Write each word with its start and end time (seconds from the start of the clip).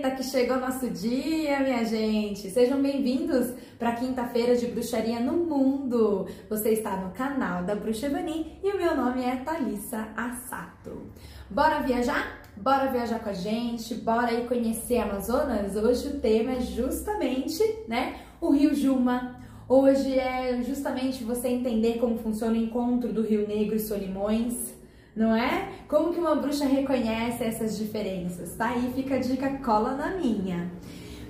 Eita, 0.00 0.12
que 0.12 0.22
chegou 0.22 0.56
nosso 0.56 0.88
dia, 0.88 1.60
minha 1.60 1.84
gente! 1.84 2.48
Sejam 2.48 2.80
bem-vindos 2.80 3.52
para 3.78 3.92
quinta-feira 3.92 4.56
de 4.56 4.66
bruxaria 4.66 5.20
no 5.20 5.34
mundo. 5.34 6.26
Você 6.48 6.70
está 6.70 6.96
no 6.96 7.10
canal 7.10 7.64
da 7.64 7.74
Bruxa 7.74 8.06
Evani 8.06 8.58
e 8.64 8.70
o 8.70 8.78
meu 8.78 8.96
nome 8.96 9.22
é 9.22 9.36
Thalissa 9.36 10.08
Assato. 10.16 11.02
Bora 11.50 11.80
viajar? 11.80 12.40
Bora 12.56 12.90
viajar 12.90 13.18
com 13.22 13.28
a 13.28 13.34
gente? 13.34 13.94
Bora 13.94 14.28
aí 14.28 14.46
conhecer 14.48 15.00
Amazonas? 15.00 15.76
Hoje 15.76 16.08
o 16.08 16.18
tema 16.18 16.52
é 16.52 16.60
justamente, 16.62 17.62
né, 17.86 18.20
o 18.40 18.52
Rio 18.52 18.74
Juma. 18.74 19.38
Hoje 19.68 20.18
é 20.18 20.62
justamente 20.62 21.22
você 21.24 21.48
entender 21.48 21.98
como 21.98 22.16
funciona 22.16 22.54
o 22.54 22.56
encontro 22.56 23.12
do 23.12 23.20
Rio 23.20 23.46
Negro 23.46 23.76
e 23.76 23.80
Solimões 23.80 24.79
não 25.14 25.34
é? 25.34 25.68
Como 25.88 26.12
que 26.12 26.20
uma 26.20 26.36
bruxa 26.36 26.64
reconhece 26.64 27.42
essas 27.44 27.76
diferenças? 27.76 28.54
Tá 28.54 28.70
aí, 28.70 28.92
fica 28.94 29.16
a 29.16 29.18
dica, 29.18 29.50
cola 29.58 29.94
na 29.94 30.16
minha. 30.16 30.70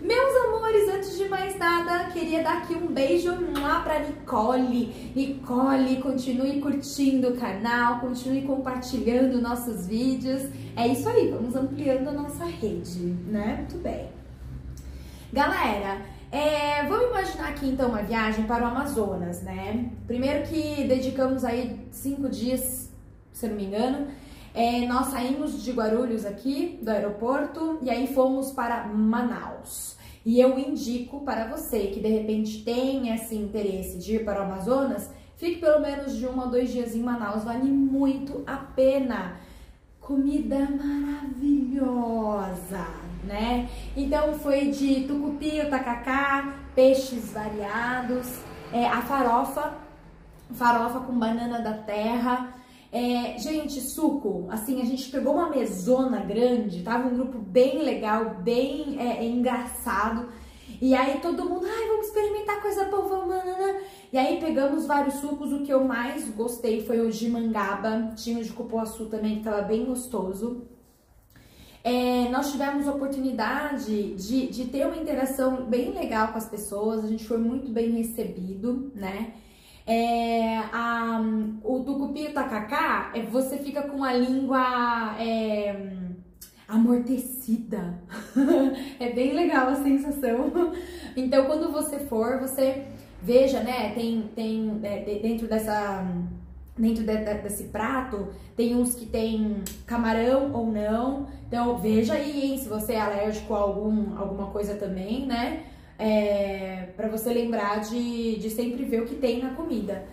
Meus 0.02 0.34
amores, 0.46 0.88
antes 0.88 1.18
de 1.18 1.28
mais 1.28 1.58
nada, 1.58 2.10
queria 2.10 2.42
dar 2.42 2.58
aqui 2.58 2.74
um 2.74 2.86
beijo 2.86 3.30
lá 3.60 3.80
pra 3.80 3.98
Nicole. 3.98 5.12
Nicole, 5.14 6.00
continue 6.00 6.58
curtindo 6.58 7.28
o 7.28 7.36
canal, 7.36 8.00
continue 8.00 8.42
compartilhando 8.42 9.42
nossos 9.42 9.86
vídeos. 9.86 10.42
É 10.74 10.88
isso 10.88 11.06
aí, 11.06 11.30
vamos 11.30 11.54
ampliando 11.54 12.08
a 12.08 12.12
nossa 12.12 12.46
rede, 12.46 13.14
né? 13.28 13.56
Muito 13.58 13.76
bem. 13.82 14.08
Galera, 15.30 16.00
é, 16.32 16.82
vamos 16.88 17.10
imaginar 17.10 17.48
aqui 17.50 17.68
então 17.68 17.90
uma 17.90 18.02
viagem 18.02 18.46
para 18.46 18.64
o 18.64 18.66
Amazonas, 18.68 19.42
né? 19.42 19.90
Primeiro 20.06 20.48
que 20.48 20.84
dedicamos 20.84 21.44
aí 21.44 21.78
cinco 21.90 22.28
dias 22.28 22.89
se 23.32 23.46
não 23.46 23.56
me 23.56 23.64
engano. 23.64 24.08
É, 24.52 24.84
nós 24.86 25.08
saímos 25.08 25.62
de 25.62 25.72
Guarulhos 25.72 26.26
aqui, 26.26 26.78
do 26.82 26.90
aeroporto, 26.90 27.78
e 27.82 27.90
aí 27.90 28.12
fomos 28.12 28.50
para 28.50 28.86
Manaus. 28.88 29.96
E 30.24 30.40
eu 30.40 30.58
indico 30.58 31.20
para 31.20 31.46
você 31.46 31.86
que 31.86 32.00
de 32.00 32.08
repente 32.08 32.64
tem 32.64 33.14
esse 33.14 33.34
interesse 33.34 33.98
de 33.98 34.16
ir 34.16 34.24
para 34.24 34.40
o 34.40 34.44
Amazonas, 34.44 35.10
fique 35.36 35.60
pelo 35.60 35.80
menos 35.80 36.16
de 36.16 36.26
um 36.26 36.40
a 36.40 36.46
dois 36.46 36.70
dias 36.70 36.94
em 36.94 37.02
Manaus, 37.02 37.44
vale 37.44 37.70
muito 37.70 38.42
a 38.46 38.56
pena. 38.56 39.36
Comida 40.00 40.58
maravilhosa, 40.58 42.86
né? 43.24 43.68
Então 43.96 44.34
foi 44.34 44.70
de 44.70 45.06
tucupi, 45.06 45.64
tacacá, 45.70 46.54
peixes 46.74 47.32
variados, 47.32 48.40
é, 48.72 48.86
a 48.86 49.00
farofa, 49.02 49.74
farofa 50.52 51.00
com 51.00 51.18
banana 51.18 51.60
da 51.60 51.74
terra, 51.74 52.59
é, 52.92 53.38
gente, 53.38 53.80
suco, 53.80 54.46
assim, 54.50 54.82
a 54.82 54.84
gente 54.84 55.10
pegou 55.10 55.34
uma 55.34 55.48
mesona 55.48 56.20
grande, 56.20 56.82
tava 56.82 57.08
um 57.08 57.14
grupo 57.14 57.38
bem 57.38 57.82
legal, 57.82 58.36
bem 58.42 58.96
é, 58.98 59.24
engraçado. 59.24 60.28
E 60.80 60.94
aí 60.94 61.20
todo 61.20 61.48
mundo, 61.48 61.66
ai, 61.66 61.88
vamos 61.88 62.06
experimentar 62.06 62.60
coisa 62.60 62.86
boa, 62.86 63.06
vamos, 63.06 63.34
E 64.12 64.18
aí 64.18 64.40
pegamos 64.40 64.86
vários 64.86 65.14
sucos, 65.16 65.52
o 65.52 65.62
que 65.62 65.72
eu 65.72 65.84
mais 65.84 66.28
gostei 66.30 66.84
foi 66.84 67.00
o 67.00 67.10
de 67.10 67.28
mangaba, 67.28 68.12
tinha 68.16 68.40
o 68.40 68.42
de 68.42 68.52
cupuaçu 68.52 69.06
também, 69.06 69.36
que 69.36 69.44
tava 69.44 69.62
bem 69.62 69.84
gostoso. 69.84 70.62
É, 71.84 72.28
nós 72.28 72.50
tivemos 72.50 72.88
a 72.88 72.92
oportunidade 72.92 74.14
de, 74.14 74.48
de 74.48 74.64
ter 74.66 74.86
uma 74.86 74.96
interação 74.96 75.64
bem 75.64 75.92
legal 75.92 76.28
com 76.28 76.38
as 76.38 76.48
pessoas, 76.48 77.04
a 77.04 77.08
gente 77.08 77.24
foi 77.24 77.38
muito 77.38 77.70
bem 77.70 77.90
recebido, 77.92 78.90
né? 78.94 79.34
É, 79.92 80.56
a, 80.72 81.20
o 81.64 81.80
tucupi 81.80 82.22
e 82.22 82.28
o 82.28 82.32
tacacá, 82.32 83.10
é, 83.12 83.22
você 83.22 83.58
fica 83.58 83.82
com 83.82 84.04
a 84.04 84.12
língua 84.12 85.16
é, 85.18 85.74
amortecida. 86.68 87.98
é 89.00 89.10
bem 89.10 89.32
legal 89.34 89.68
a 89.68 89.74
sensação. 89.74 90.52
Então, 91.16 91.46
quando 91.46 91.72
você 91.72 91.98
for, 91.98 92.38
você 92.38 92.86
veja, 93.20 93.64
né? 93.64 93.92
Tem, 93.94 94.30
tem 94.32 94.78
é, 94.84 95.00
dentro 95.20 95.48
dessa 95.48 96.06
dentro 96.78 97.04
de, 97.04 97.16
de, 97.16 97.34
desse 97.42 97.64
prato, 97.64 98.28
tem 98.56 98.76
uns 98.76 98.94
que 98.94 99.04
tem 99.06 99.62
camarão 99.84 100.52
ou 100.52 100.70
não. 100.70 101.26
Então 101.48 101.76
veja 101.78 102.14
aí, 102.14 102.52
hein, 102.52 102.58
se 102.58 102.68
você 102.68 102.92
é 102.92 103.00
alérgico 103.00 103.52
a 103.54 103.58
algum, 103.58 104.16
alguma 104.16 104.46
coisa 104.52 104.76
também, 104.76 105.26
né? 105.26 105.64
É, 106.00 106.92
para 106.96 107.08
você 107.08 107.32
lembrar 107.32 107.80
de, 107.80 108.36
de 108.36 108.48
sempre 108.50 108.84
ver 108.84 109.02
o 109.02 109.06
que 109.06 109.16
tem 109.16 109.42
na 109.42 109.50
comida. 109.50 110.06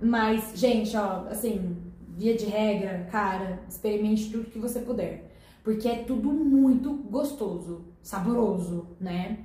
Mas, 0.00 0.52
gente, 0.54 0.94
ó, 0.96 1.26
assim, 1.30 1.76
via 2.16 2.36
de 2.36 2.44
regra, 2.44 3.08
cara, 3.10 3.60
experimente 3.68 4.30
tudo 4.30 4.50
que 4.50 4.58
você 4.58 4.80
puder. 4.80 5.32
Porque 5.62 5.88
é 5.88 6.04
tudo 6.04 6.30
muito 6.30 6.92
gostoso, 6.92 7.86
saboroso, 8.02 8.88
né? 9.00 9.38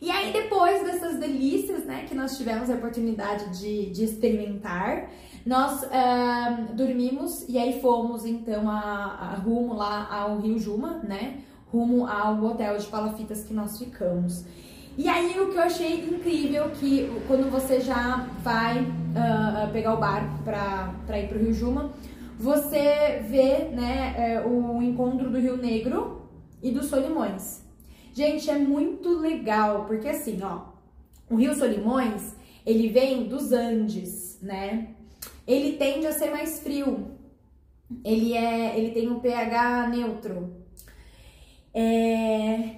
E 0.00 0.10
aí, 0.10 0.32
depois 0.32 0.82
dessas 0.82 1.18
delícias, 1.18 1.84
né, 1.84 2.04
que 2.08 2.14
nós 2.14 2.36
tivemos 2.36 2.70
a 2.70 2.74
oportunidade 2.74 3.58
de, 3.58 3.90
de 3.90 4.04
experimentar, 4.04 5.10
nós 5.44 5.82
uh, 5.82 6.74
dormimos 6.74 7.46
e 7.48 7.58
aí 7.58 7.80
fomos, 7.80 8.24
então, 8.24 8.68
a, 8.70 9.32
a 9.32 9.34
rumo 9.34 9.74
lá 9.74 10.08
ao 10.10 10.38
Rio 10.40 10.58
Juma, 10.58 10.98
né? 10.98 11.42
Rumo 11.72 12.06
ao 12.06 12.42
hotel 12.44 12.78
de 12.78 12.86
palafitas 12.86 13.44
que 13.44 13.52
nós 13.52 13.78
ficamos. 13.78 14.44
E 14.98 15.08
aí 15.08 15.38
o 15.38 15.50
que 15.50 15.56
eu 15.56 15.62
achei 15.62 16.06
incrível 16.06 16.70
que 16.70 17.10
quando 17.26 17.50
você 17.50 17.80
já 17.80 18.26
vai 18.42 18.82
uh, 18.82 19.70
pegar 19.72 19.94
o 19.94 19.98
barco 19.98 20.42
para 20.42 21.18
ir 21.18 21.28
para 21.28 21.36
o 21.36 21.40
Rio 21.40 21.52
Juma, 21.52 21.92
você 22.38 23.22
vê 23.28 23.68
né, 23.70 24.14
é, 24.16 24.46
o 24.46 24.82
encontro 24.82 25.30
do 25.30 25.38
Rio 25.38 25.56
Negro 25.56 26.28
e 26.62 26.70
dos 26.70 26.86
Solimões. 26.86 27.62
Gente, 28.12 28.50
é 28.50 28.58
muito 28.58 29.08
legal, 29.18 29.84
porque 29.86 30.08
assim, 30.08 30.38
ó, 30.42 30.60
o 31.30 31.36
Rio 31.36 31.54
Solimões, 31.54 32.34
ele 32.64 32.88
vem 32.88 33.24
dos 33.24 33.52
Andes, 33.52 34.38
né? 34.42 34.88
Ele 35.46 35.76
tende 35.76 36.06
a 36.06 36.12
ser 36.12 36.30
mais 36.30 36.60
frio. 36.60 37.12
Ele 38.04 38.34
é, 38.34 38.78
ele 38.78 38.90
tem 38.90 39.08
um 39.08 39.20
pH 39.20 39.88
neutro, 39.88 40.65
é... 41.78 42.76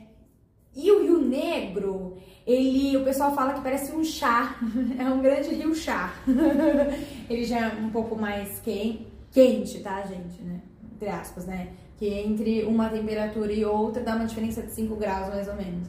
E 0.75 0.91
o 0.91 1.03
Rio 1.03 1.21
Negro, 1.21 2.17
ele, 2.47 2.97
o 2.97 3.05
pessoal 3.05 3.35
fala 3.35 3.55
que 3.55 3.61
parece 3.61 3.95
um 3.95 4.03
chá, 4.03 4.57
é 4.99 5.05
um 5.05 5.21
grande 5.21 5.55
rio 5.55 5.75
chá. 5.75 6.15
ele 7.31 7.45
já 7.45 7.67
é 7.67 7.69
um 7.81 7.91
pouco 7.91 8.17
mais 8.17 8.61
quente, 8.61 9.81
tá, 9.81 10.03
gente, 10.03 10.43
né? 10.43 10.61
Entre 10.95 11.09
aspas, 11.09 11.47
né? 11.47 11.69
Que 11.97 12.09
entre 12.09 12.65
uma 12.65 12.89
temperatura 12.89 13.53
e 13.53 13.65
outra 13.65 14.03
dá 14.03 14.17
uma 14.17 14.27
diferença 14.27 14.63
de 14.63 14.73
5 14.73 14.97
graus, 14.97 15.29
mais 15.29 15.49
ou 15.49 15.55
menos. 15.55 15.89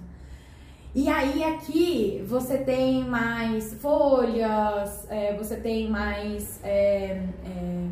E 0.93 1.07
aí 1.07 1.43
aqui 1.43 2.23
você 2.27 2.57
tem 2.57 3.03
mais 3.05 3.73
folhas, 3.75 5.05
é, 5.09 5.35
você 5.35 5.55
tem 5.55 5.87
mais 5.87 6.59
é, 6.63 7.23
é, 7.45 7.87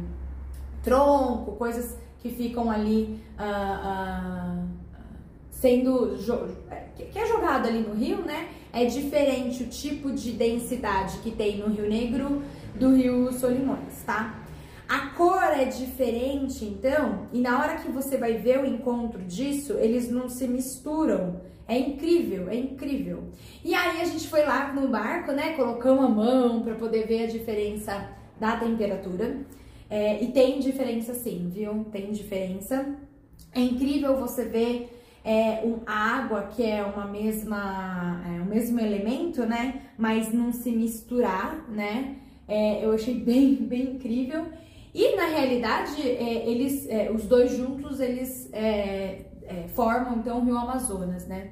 tronco, 0.83 1.53
coisas 1.53 1.95
que 2.19 2.29
ficam 2.29 2.71
ali 2.71 3.21
uh, 3.39 4.63
uh, 4.63 4.66
sendo 5.59 6.15
que 6.95 7.17
é 7.17 7.25
jogado 7.25 7.67
ali 7.67 7.79
no 7.79 7.93
rio, 7.93 8.17
né? 8.17 8.49
É 8.71 8.85
diferente 8.85 9.63
o 9.63 9.67
tipo 9.67 10.11
de 10.11 10.31
densidade 10.31 11.17
que 11.19 11.31
tem 11.31 11.57
no 11.57 11.67
Rio 11.67 11.89
Negro 11.89 12.43
do 12.75 12.95
Rio 12.95 13.31
Solimões, 13.33 14.03
tá? 14.05 14.43
A 14.87 15.07
cor 15.09 15.43
é 15.43 15.65
diferente, 15.65 16.63
então, 16.63 17.27
e 17.33 17.41
na 17.41 17.59
hora 17.59 17.77
que 17.77 17.91
você 17.91 18.17
vai 18.17 18.33
ver 18.33 18.59
o 18.59 18.65
encontro 18.65 19.21
disso, 19.23 19.73
eles 19.73 20.09
não 20.09 20.29
se 20.29 20.47
misturam. 20.47 21.41
É 21.67 21.77
incrível, 21.77 22.49
é 22.49 22.55
incrível. 22.55 23.23
E 23.65 23.73
aí 23.73 23.99
a 23.99 24.05
gente 24.05 24.29
foi 24.29 24.45
lá 24.45 24.71
no 24.71 24.87
barco, 24.87 25.33
né? 25.33 25.53
Colocamos 25.53 26.05
a 26.05 26.07
mão 26.07 26.61
para 26.61 26.75
poder 26.75 27.05
ver 27.05 27.23
a 27.23 27.27
diferença 27.27 28.09
da 28.39 28.55
temperatura. 28.55 29.39
É, 29.89 30.23
e 30.23 30.31
tem 30.31 30.59
diferença 30.59 31.13
sim, 31.13 31.49
viu? 31.53 31.85
Tem 31.91 32.11
diferença. 32.11 32.95
É 33.53 33.59
incrível 33.59 34.15
você 34.15 34.45
ver 34.45 34.96
é, 35.27 35.61
um, 35.65 35.81
a 35.85 36.19
água, 36.19 36.43
que 36.43 36.63
é 36.63 36.81
uma 36.81 37.05
mesma, 37.05 38.23
é, 38.25 38.41
o 38.41 38.45
mesmo 38.45 38.79
elemento, 38.79 39.45
né? 39.45 39.81
Mas 39.97 40.31
não 40.31 40.53
se 40.53 40.71
misturar, 40.71 41.69
né? 41.69 42.15
É, 42.47 42.85
eu 42.85 42.93
achei 42.93 43.15
bem, 43.19 43.55
bem 43.55 43.95
incrível. 43.95 44.45
E 44.93 45.17
na 45.17 45.25
realidade, 45.25 46.01
é, 46.01 46.49
eles, 46.49 46.87
é, 46.87 47.11
os 47.11 47.25
dois 47.25 47.51
juntos, 47.51 47.99
eles 47.99 48.49
é, 48.53 49.25
formam 49.75 50.19
então 50.19 50.39
o 50.39 50.45
Rio 50.45 50.57
Amazonas, 50.57 51.27
né? 51.27 51.51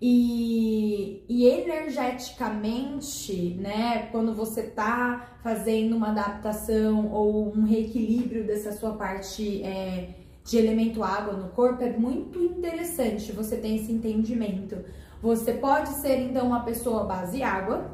E, 0.00 1.22
e, 1.28 1.46
energeticamente, 1.46 3.58
né, 3.60 4.08
quando 4.10 4.34
você 4.34 4.62
tá 4.62 5.36
fazendo 5.42 5.94
uma 5.94 6.08
adaptação 6.08 7.12
ou 7.12 7.54
um 7.54 7.64
reequilíbrio 7.64 8.46
dessa 8.46 8.72
sua 8.72 8.94
parte 8.94 9.62
é, 9.62 10.14
de 10.50 10.58
elemento 10.58 11.00
água 11.04 11.34
no 11.34 11.48
corpo, 11.50 11.80
é 11.84 11.90
muito 11.90 12.40
interessante 12.42 13.30
você 13.30 13.56
ter 13.56 13.76
esse 13.76 13.92
entendimento. 13.92 14.76
Você 15.22 15.52
pode 15.52 15.90
ser 15.90 16.18
então 16.18 16.44
uma 16.48 16.64
pessoa 16.64 17.04
base 17.04 17.40
água, 17.40 17.88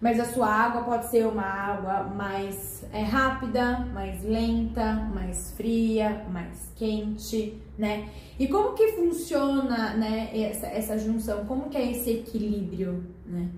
Mas 0.00 0.20
a 0.20 0.24
sua 0.24 0.46
água 0.46 0.82
pode 0.82 1.06
ser 1.06 1.26
uma 1.26 1.42
água 1.42 2.04
mais 2.14 2.84
é, 2.92 3.02
rápida, 3.02 3.80
mais 3.92 4.22
lenta, 4.22 4.94
mais 5.12 5.52
fria, 5.56 6.24
mais 6.32 6.72
quente, 6.76 7.60
né? 7.76 8.08
E 8.38 8.46
como 8.46 8.74
que 8.74 8.92
funciona, 8.92 9.94
né, 9.94 10.30
essa, 10.32 10.66
essa 10.68 10.98
junção? 10.98 11.44
Como 11.46 11.68
que 11.68 11.76
é 11.76 11.90
esse 11.90 12.10
equilíbrio, 12.10 13.04
né? 13.26 13.48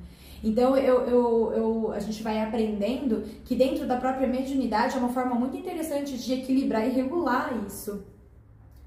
Então 0.42 0.74
eu, 0.78 1.02
eu, 1.02 1.52
eu, 1.52 1.92
a 1.92 2.00
gente 2.00 2.22
vai 2.22 2.40
aprendendo 2.40 3.22
que 3.44 3.54
dentro 3.54 3.86
da 3.86 3.96
própria 3.96 4.26
mediunidade 4.26 4.96
é 4.96 4.98
uma 4.98 5.10
forma 5.10 5.34
muito 5.34 5.54
interessante 5.58 6.16
de 6.16 6.32
equilibrar 6.32 6.88
e 6.88 6.90
regular 6.90 7.52
isso. 7.66 8.02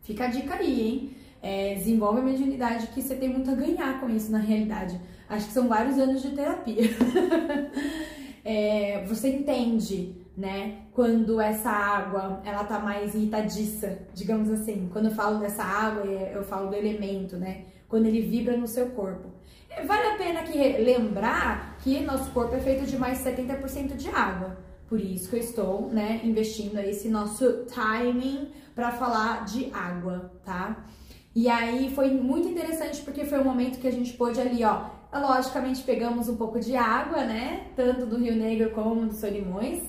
Fica 0.03 0.25
a 0.25 0.27
dica 0.27 0.55
aí, 0.55 0.81
hein? 0.81 1.15
É, 1.41 1.75
desenvolve 1.75 2.19
a 2.19 2.23
mediunidade 2.23 2.88
que 2.88 3.01
você 3.01 3.15
tem 3.15 3.29
muito 3.29 3.50
a 3.50 3.55
ganhar 3.55 4.00
com 4.00 4.09
isso 4.09 4.31
na 4.31 4.38
realidade. 4.38 5.00
Acho 5.27 5.47
que 5.47 5.53
são 5.53 5.67
vários 5.67 5.97
anos 5.97 6.21
de 6.21 6.31
terapia. 6.31 6.83
é, 8.44 9.03
você 9.05 9.29
entende, 9.29 10.15
né? 10.38 10.79
Quando 10.94 11.39
essa 11.39 11.69
água 11.69 12.41
ela 12.45 12.63
tá 12.65 12.79
mais 12.79 13.15
irritadiça, 13.15 14.00
digamos 14.13 14.50
assim. 14.50 14.89
Quando 14.91 15.05
eu 15.05 15.11
falo 15.11 15.39
dessa 15.39 15.63
água, 15.63 16.05
é, 16.05 16.33
eu 16.35 16.44
falo 16.44 16.69
do 16.69 16.75
elemento, 16.75 17.38
né? 17.38 17.65
Quando 17.88 18.05
ele 18.05 18.21
vibra 18.21 18.57
no 18.57 18.67
seu 18.67 18.88
corpo. 18.91 19.29
É, 19.69 19.83
vale 19.85 20.07
a 20.07 20.17
pena 20.17 20.44
que 20.44 20.57
lembrar 20.57 21.77
que 21.81 22.01
nosso 22.01 22.29
corpo 22.31 22.55
é 22.55 22.59
feito 22.59 22.85
de 22.85 22.97
mais 22.97 23.19
70% 23.19 23.95
de 23.95 24.09
água. 24.09 24.57
Por 24.88 25.00
isso 25.00 25.29
que 25.29 25.38
eu 25.38 25.39
estou, 25.39 25.89
né, 25.89 26.21
investindo 26.23 26.77
esse 26.79 27.09
nosso 27.09 27.65
timing 27.73 28.51
para 28.75 28.91
falar 28.91 29.45
de 29.45 29.71
água, 29.73 30.31
tá? 30.43 30.85
E 31.35 31.49
aí 31.49 31.91
foi 31.93 32.11
muito 32.11 32.47
interessante 32.47 33.01
porque 33.01 33.25
foi 33.25 33.39
um 33.39 33.43
momento 33.43 33.79
que 33.79 33.87
a 33.87 33.91
gente 33.91 34.13
pôde 34.13 34.39
ali, 34.39 34.63
ó, 34.63 34.85
logicamente 35.11 35.83
pegamos 35.83 36.29
um 36.29 36.35
pouco 36.35 36.59
de 36.59 36.75
água, 36.75 37.23
né, 37.23 37.67
tanto 37.75 38.05
do 38.05 38.17
Rio 38.17 38.35
Negro 38.35 38.71
como 38.71 39.05
do 39.05 39.13
Solimões. 39.13 39.81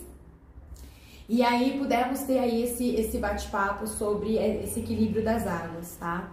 E 1.28 1.42
aí 1.42 1.78
pudemos 1.78 2.20
ter 2.20 2.38
aí 2.38 2.62
esse, 2.62 2.94
esse 2.96 3.18
bate-papo 3.18 3.86
sobre 3.86 4.36
esse 4.36 4.80
equilíbrio 4.80 5.24
das 5.24 5.46
águas, 5.46 5.96
tá? 5.96 6.30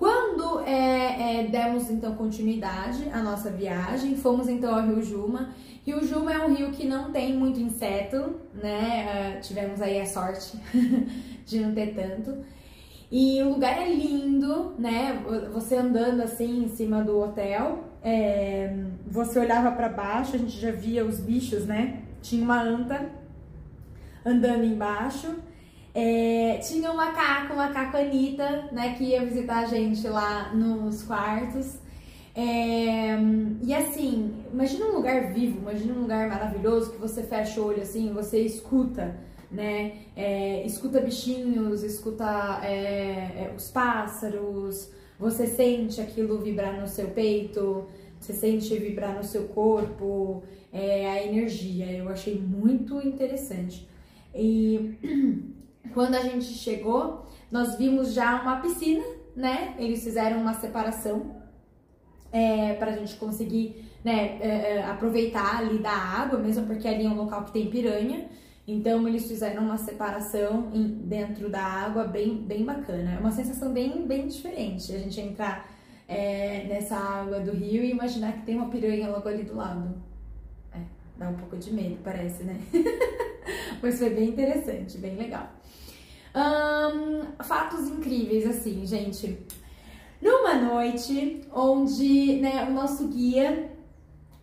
Quando 0.00 0.60
é, 0.60 1.42
é, 1.42 1.46
demos 1.48 1.90
então 1.90 2.14
continuidade 2.14 3.06
à 3.12 3.22
nossa 3.22 3.50
viagem, 3.50 4.16
fomos 4.16 4.48
então 4.48 4.74
ao 4.74 4.86
Rio 4.86 5.02
Juma. 5.02 5.50
Rio 5.84 6.02
Juma 6.02 6.32
é 6.32 6.38
um 6.38 6.54
rio 6.54 6.70
que 6.70 6.86
não 6.86 7.12
tem 7.12 7.36
muito 7.36 7.60
inseto, 7.60 8.36
né? 8.54 9.36
Uh, 9.36 9.40
tivemos 9.42 9.82
aí 9.82 10.00
a 10.00 10.06
sorte 10.06 10.58
de 11.44 11.60
não 11.60 11.74
ter 11.74 11.94
tanto. 11.94 12.34
E 13.12 13.42
o 13.42 13.50
lugar 13.50 13.76
é 13.76 13.92
lindo, 13.92 14.72
né? 14.78 15.22
Você 15.52 15.76
andando 15.76 16.22
assim 16.22 16.64
em 16.64 16.68
cima 16.68 17.04
do 17.04 17.20
hotel, 17.20 17.84
é... 18.02 18.74
você 19.06 19.38
olhava 19.38 19.70
para 19.72 19.90
baixo, 19.90 20.34
a 20.34 20.38
gente 20.38 20.58
já 20.58 20.70
via 20.70 21.04
os 21.04 21.20
bichos, 21.20 21.66
né? 21.66 22.04
Tinha 22.22 22.42
uma 22.42 22.62
anta 22.62 23.06
andando 24.24 24.64
embaixo. 24.64 25.28
É, 25.94 26.58
tinha 26.58 26.90
um 26.90 26.96
macaco, 26.96 27.52
um 27.52 27.56
macaco 27.56 27.96
Anitta, 27.96 28.68
né, 28.72 28.94
que 28.96 29.04
ia 29.04 29.24
visitar 29.24 29.58
a 29.58 29.66
gente 29.66 30.06
lá 30.06 30.54
nos 30.54 31.02
quartos. 31.02 31.78
É, 32.34 33.16
e 33.62 33.74
assim, 33.74 34.32
imagina 34.52 34.86
um 34.86 34.94
lugar 34.94 35.32
vivo, 35.32 35.58
imagina 35.58 35.94
um 35.94 36.02
lugar 36.02 36.28
maravilhoso 36.28 36.92
que 36.92 36.98
você 36.98 37.24
fecha 37.24 37.60
o 37.60 37.66
olho 37.66 37.82
assim, 37.82 38.12
você 38.12 38.40
escuta, 38.40 39.18
né? 39.50 40.04
É, 40.14 40.64
escuta 40.64 41.00
bichinhos, 41.00 41.82
escuta 41.82 42.60
é, 42.62 43.46
é 43.46 43.54
os 43.56 43.68
pássaros, 43.70 44.92
você 45.18 45.46
sente 45.46 46.00
aquilo 46.00 46.38
vibrar 46.38 46.80
no 46.80 46.86
seu 46.86 47.08
peito, 47.08 47.88
você 48.18 48.32
sente 48.32 48.74
vibrar 48.78 49.16
no 49.16 49.24
seu 49.24 49.48
corpo, 49.48 50.42
é, 50.72 51.10
a 51.10 51.26
energia. 51.26 51.90
Eu 51.90 52.08
achei 52.08 52.38
muito 52.38 53.00
interessante. 53.06 53.88
E 54.34 54.96
Quando 55.94 56.14
a 56.14 56.20
gente 56.20 56.46
chegou, 56.46 57.26
nós 57.50 57.76
vimos 57.76 58.12
já 58.12 58.40
uma 58.40 58.60
piscina, 58.60 59.04
né? 59.34 59.74
Eles 59.78 60.04
fizeram 60.04 60.40
uma 60.40 60.54
separação 60.54 61.40
é, 62.32 62.74
para 62.74 62.92
a 62.92 62.96
gente 62.96 63.16
conseguir 63.16 63.84
né, 64.04 64.38
é, 64.40 64.48
é, 64.48 64.84
aproveitar 64.84 65.58
ali 65.58 65.78
da 65.78 65.92
água, 65.92 66.38
mesmo 66.38 66.66
porque 66.66 66.86
ali 66.86 67.04
é 67.04 67.08
um 67.08 67.16
local 67.16 67.44
que 67.44 67.52
tem 67.52 67.68
piranha. 67.68 68.28
Então 68.66 69.06
eles 69.08 69.26
fizeram 69.26 69.64
uma 69.64 69.78
separação 69.78 70.70
em, 70.72 70.86
dentro 70.86 71.50
da 71.50 71.62
água 71.62 72.04
bem, 72.04 72.36
bem 72.36 72.64
bacana. 72.64 73.14
É 73.14 73.18
uma 73.18 73.32
sensação 73.32 73.72
bem, 73.72 74.06
bem 74.06 74.28
diferente 74.28 74.94
a 74.94 74.98
gente 74.98 75.20
entrar 75.20 75.68
é, 76.06 76.64
nessa 76.68 76.96
água 76.96 77.40
do 77.40 77.52
rio 77.52 77.82
e 77.82 77.90
imaginar 77.90 78.32
que 78.32 78.42
tem 78.42 78.56
uma 78.56 78.68
piranha 78.68 79.08
logo 79.08 79.28
ali 79.28 79.42
do 79.42 79.56
lado. 79.56 80.00
É, 80.72 80.78
dá 81.16 81.28
um 81.28 81.34
pouco 81.34 81.56
de 81.56 81.72
medo, 81.72 81.98
parece, 82.04 82.44
né? 82.44 82.60
Mas 83.82 83.98
foi 83.98 84.10
bem 84.10 84.28
interessante, 84.28 84.98
bem 84.98 85.16
legal. 85.16 85.50
Um, 86.34 87.42
fatos 87.42 87.88
incríveis, 87.88 88.46
assim, 88.46 88.86
gente. 88.86 89.38
Numa 90.20 90.54
noite 90.54 91.40
onde 91.52 92.40
né, 92.40 92.66
o 92.68 92.72
nosso 92.72 93.08
guia, 93.08 93.70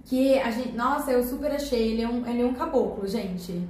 que 0.06 0.40
a 0.40 0.52
gente. 0.52 0.76
Nossa, 0.76 1.12
eu 1.12 1.24
super 1.24 1.52
achei, 1.52 1.94
ele 1.94 2.02
é 2.02 2.08
um, 2.08 2.26
ele 2.26 2.42
é 2.42 2.46
um 2.46 2.54
caboclo, 2.54 3.08
gente. 3.08 3.62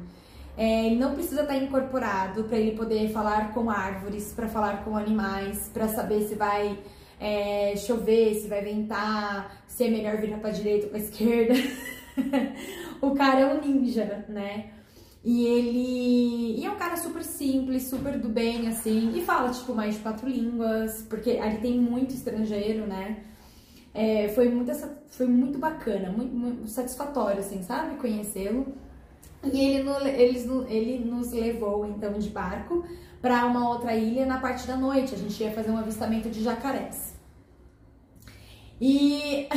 É, 0.57 0.87
ele 0.87 0.95
não 0.95 1.13
precisa 1.13 1.41
estar 1.41 1.55
incorporado 1.55 2.45
para 2.45 2.57
ele 2.57 2.75
poder 2.75 3.09
falar 3.09 3.53
com 3.53 3.69
árvores, 3.69 4.33
para 4.35 4.47
falar 4.47 4.83
com 4.83 4.97
animais, 4.97 5.69
para 5.71 5.87
saber 5.87 6.27
se 6.27 6.33
vai 6.33 6.79
é, 7.19 7.75
chover, 7.75 8.33
se 8.35 8.47
vai 8.47 8.63
ventar, 8.63 9.63
se 9.67 9.83
é 9.83 9.89
melhor 9.89 10.17
virar 10.17 10.37
para 10.37 10.49
direita 10.49 10.85
ou 10.85 10.89
para 10.89 10.99
esquerda. 10.99 11.53
o 13.01 13.11
cara 13.11 13.41
é 13.41 13.53
um 13.53 13.61
ninja, 13.61 14.25
né? 14.27 14.71
E 15.23 15.45
ele. 15.45 16.59
E 16.59 16.65
é 16.65 16.71
um 16.71 16.75
cara 16.75 16.95
super 16.95 17.23
simples, 17.23 17.83
super 17.83 18.17
do 18.17 18.29
bem, 18.29 18.67
assim. 18.67 19.11
E 19.17 19.21
fala, 19.21 19.51
tipo, 19.51 19.73
mais 19.73 19.95
de 19.95 20.01
quatro 20.01 20.27
línguas, 20.27 21.01
porque 21.09 21.31
ali 21.31 21.57
tem 21.57 21.79
muito 21.79 22.13
estrangeiro, 22.13 22.85
né? 22.87 23.23
É, 23.93 24.29
foi, 24.29 24.49
muito, 24.49 24.71
foi 25.09 25.25
muito 25.27 25.57
bacana, 25.57 26.11
muito, 26.11 26.35
muito 26.35 26.67
satisfatório, 26.67 27.39
assim, 27.39 27.63
sabe? 27.63 27.97
Conhecê-lo. 27.97 28.67
E 29.43 29.59
ele, 29.59 29.89
ele, 30.09 30.65
ele 30.69 31.05
nos 31.05 31.31
levou, 31.31 31.85
então, 31.85 32.13
de 32.13 32.29
barco 32.29 32.85
para 33.21 33.45
uma 33.45 33.69
outra 33.69 33.95
ilha 33.95 34.25
na 34.25 34.39
parte 34.39 34.67
da 34.67 34.75
noite. 34.75 35.15
A 35.15 35.17
gente 35.17 35.41
ia 35.41 35.51
fazer 35.51 35.71
um 35.71 35.77
avistamento 35.77 36.29
de 36.29 36.43
jacarés. 36.43 37.15
E 38.79 39.47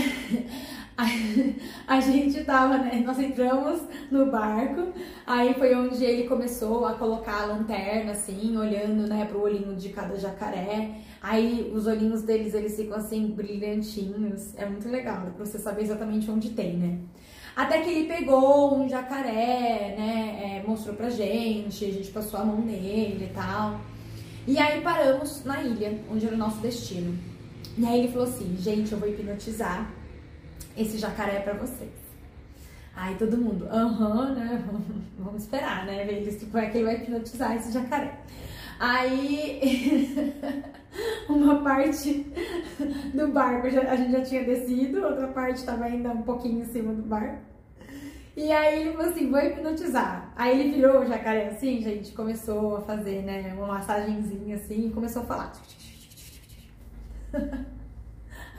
a 1.86 2.00
gente 2.00 2.44
tava, 2.44 2.78
né? 2.78 3.02
Nós 3.04 3.18
entramos 3.18 3.80
no 4.10 4.30
barco, 4.30 4.92
aí 5.26 5.54
foi 5.54 5.74
onde 5.74 6.04
ele 6.04 6.28
começou 6.28 6.86
a 6.86 6.94
colocar 6.94 7.42
a 7.42 7.46
lanterna, 7.46 8.12
assim, 8.12 8.56
olhando, 8.56 9.06
né, 9.06 9.24
pro 9.24 9.42
olhinho 9.42 9.74
de 9.76 9.90
cada 9.90 10.16
jacaré. 10.16 10.90
Aí 11.22 11.70
os 11.74 11.86
olhinhos 11.86 12.22
deles, 12.22 12.54
eles 12.54 12.76
ficam 12.76 12.96
assim, 12.96 13.28
brilhantinhos. 13.28 14.56
É 14.56 14.66
muito 14.66 14.88
legal, 14.88 15.20
pra 15.36 15.44
você 15.44 15.58
saber 15.58 15.82
exatamente 15.82 16.30
onde 16.30 16.50
tem, 16.50 16.76
né? 16.76 16.98
Até 17.56 17.80
que 17.80 17.90
ele 17.90 18.06
pegou 18.06 18.78
um 18.78 18.88
jacaré, 18.88 19.94
né? 19.98 20.60
É, 20.62 20.64
mostrou 20.66 20.94
pra 20.94 21.10
gente, 21.10 21.84
a 21.84 21.92
gente 21.92 22.10
passou 22.10 22.40
a 22.40 22.44
mão 22.44 22.60
nele 22.60 23.28
e 23.30 23.34
tal. 23.34 23.80
E 24.46 24.58
aí 24.58 24.80
paramos 24.80 25.44
na 25.44 25.62
ilha, 25.62 25.98
onde 26.10 26.26
era 26.26 26.34
o 26.34 26.38
nosso 26.38 26.58
destino. 26.60 27.16
E 27.76 27.84
aí 27.84 28.00
ele 28.00 28.08
falou 28.08 28.26
assim, 28.26 28.56
gente, 28.58 28.92
eu 28.92 28.98
vou 28.98 29.08
hipnotizar 29.08 29.99
esse 30.76 30.98
jacaré 30.98 31.36
é 31.36 31.40
pra 31.40 31.54
vocês. 31.54 31.90
Aí 32.94 33.14
todo 33.14 33.38
mundo, 33.38 33.66
aham, 33.70 34.34
né? 34.34 34.64
Vamos 35.18 35.42
esperar, 35.42 35.86
né? 35.86 36.04
Ver 36.04 36.38
como 36.46 36.58
é 36.58 36.70
que 36.70 36.78
ele 36.78 36.84
vai 36.84 36.96
hipnotizar 36.96 37.56
esse 37.56 37.72
jacaré. 37.72 38.18
Aí, 38.78 40.14
uma 41.28 41.62
parte 41.62 42.26
do 43.14 43.28
barco 43.28 43.66
a 43.66 43.96
gente 43.96 44.12
já 44.12 44.22
tinha 44.22 44.44
descido, 44.44 45.04
outra 45.04 45.28
parte 45.28 45.56
estava 45.56 45.84
ainda 45.84 46.10
um 46.10 46.22
pouquinho 46.22 46.62
em 46.62 46.64
cima 46.64 46.92
do 46.92 47.02
barco. 47.02 47.50
E 48.36 48.50
aí 48.50 48.80
ele 48.80 48.92
falou 48.92 49.10
assim, 49.10 49.30
vou 49.30 49.40
hipnotizar. 49.40 50.32
Aí 50.34 50.58
ele 50.58 50.72
virou 50.76 51.02
o 51.02 51.06
jacaré 51.06 51.48
assim, 51.48 51.82
gente, 51.82 52.12
começou 52.12 52.76
a 52.78 52.80
fazer, 52.80 53.22
né, 53.22 53.52
uma 53.54 53.66
massagenzinha 53.66 54.56
assim 54.56 54.86
e 54.86 54.90
começou 54.90 55.22
a 55.22 55.26
falar. 55.26 55.52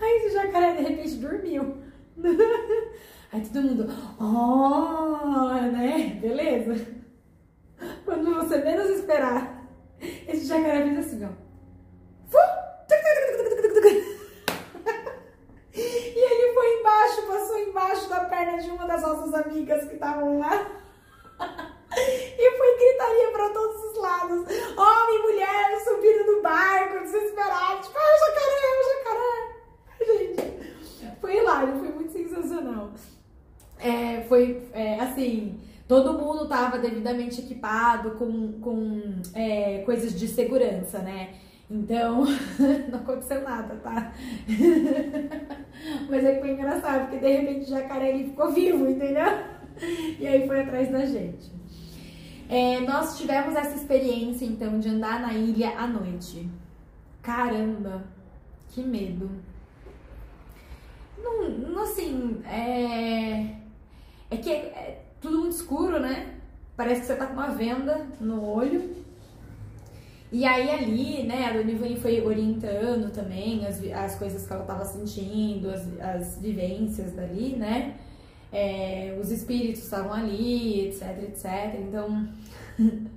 Aí 0.01 0.17
esse 0.17 0.33
jacaré 0.33 0.75
de 0.75 0.83
repente 0.83 1.15
dormiu. 1.15 1.77
Aí 3.31 3.41
todo 3.41 3.63
mundo, 3.63 3.87
oh, 4.19 5.55
né? 5.71 6.19
Beleza. 6.21 6.85
Quando 8.03 8.35
você 8.35 8.57
menos 8.57 8.89
esperar, 8.89 9.65
esse 9.99 10.45
jacaré 10.45 10.83
fez 10.83 10.99
assim, 10.99 11.25
ó. 11.25 11.29
E 15.73 16.19
ele 16.19 16.53
foi 16.53 16.79
embaixo, 16.79 17.27
passou 17.27 17.57
embaixo 17.57 18.09
da 18.09 18.25
perna 18.25 18.57
de 18.57 18.69
uma 18.69 18.85
das 18.85 19.01
nossas 19.01 19.33
amigas 19.33 19.87
que 19.87 19.93
estavam 19.93 20.39
lá. 20.39 20.67
E 21.93 22.57
foi 22.57 22.77
gritaria 22.77 23.31
pra 23.31 23.49
todos 23.49 23.83
os 23.83 23.97
lados. 23.97 24.45
Homem 24.77 25.15
e 25.15 25.21
mulher 25.23 25.77
subindo 25.83 26.25
no 26.35 26.41
barco, 26.41 26.99
desesperados. 26.99 27.87
Tipo, 27.87 27.99
ah, 27.99 28.17
jacaré, 28.19 28.79
o 28.79 28.83
jacaré. 28.97 29.10
Foi 31.21 31.37
hilário, 31.37 31.77
foi 31.77 31.89
muito 31.89 32.11
sensacional. 32.11 32.91
todo 35.87 36.13
mundo 36.13 36.47
tava 36.47 36.79
devidamente 36.79 37.41
equipado 37.41 38.11
com, 38.11 38.53
com 38.59 39.21
é, 39.33 39.83
coisas 39.85 40.17
de 40.19 40.27
segurança, 40.27 40.99
né? 40.99 41.35
Então, 41.69 42.25
não 42.91 42.99
aconteceu 42.99 43.41
nada, 43.43 43.75
tá? 43.75 44.13
Mas 46.09 46.25
é 46.25 46.35
que 46.35 46.41
foi 46.41 46.51
engraçado, 46.51 47.09
porque 47.09 47.17
de 47.17 47.31
repente 47.31 47.65
o 47.65 47.69
jacaré 47.69 48.17
ficou 48.17 48.51
vivo, 48.51 48.89
entendeu? 48.89 49.25
E 50.19 50.27
aí 50.27 50.47
foi 50.47 50.61
atrás 50.61 50.91
da 50.91 51.05
gente. 51.05 51.51
É, 52.49 52.81
nós 52.81 53.17
tivemos 53.17 53.55
essa 53.55 53.75
experiência, 53.75 54.43
então, 54.45 54.79
de 54.79 54.89
andar 54.89 55.21
na 55.21 55.33
ilha 55.33 55.77
à 55.77 55.87
noite. 55.87 56.49
Caramba, 57.21 58.03
que 58.69 58.81
medo. 58.83 59.29
Não, 61.21 61.49
não 61.49 61.83
assim, 61.83 62.41
é... 62.45 63.55
É 64.29 64.37
que 64.37 64.49
é, 64.49 64.55
é 64.55 65.05
tudo 65.19 65.39
muito 65.39 65.55
escuro, 65.55 65.99
né? 65.99 66.35
Parece 66.75 67.01
que 67.01 67.07
você 67.07 67.15
tá 67.15 67.27
com 67.27 67.33
uma 67.33 67.49
venda 67.49 68.07
no 68.19 68.43
olho. 68.43 68.95
E 70.31 70.45
aí 70.45 70.69
ali, 70.69 71.23
né, 71.23 71.45
a 71.45 71.51
Dona 71.51 71.95
foi 71.97 72.21
orientando 72.21 73.11
também 73.11 73.65
as, 73.65 73.83
as 73.91 74.15
coisas 74.15 74.47
que 74.47 74.53
ela 74.53 74.63
tava 74.63 74.85
sentindo, 74.85 75.69
as, 75.69 75.85
as 75.99 76.37
vivências 76.37 77.11
dali, 77.11 77.57
né? 77.57 77.97
É, 78.51 79.17
os 79.21 79.29
espíritos 79.29 79.83
estavam 79.83 80.13
ali, 80.13 80.87
etc, 80.87 81.23
etc. 81.23 81.79
Então, 81.79 82.29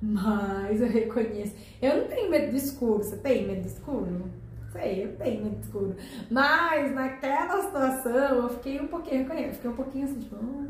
mas 0.00 0.80
eu 0.80 0.88
reconheço. 0.88 1.54
Eu 1.80 1.98
não 1.98 2.08
tenho 2.08 2.30
medo 2.30 2.52
do 2.52 2.56
escuro. 2.56 3.02
Você 3.02 3.16
tem 3.16 3.46
medo 3.46 3.62
do 3.62 3.66
escuro? 3.66 4.30
Sei, 4.72 5.14
medo 5.18 5.50
do 5.50 5.60
escuro. 5.60 5.96
Mas 6.30 6.94
naquela 6.94 7.62
situação 7.62 8.16
eu 8.16 8.48
fiquei 8.48 8.80
um 8.80 8.86
pouquinho, 8.86 9.30
eu 9.30 9.52
fiquei 9.52 9.70
um 9.70 9.76
pouquinho 9.76 10.04
assim, 10.06 10.20
tipo. 10.20 10.36
Né? 10.36 10.66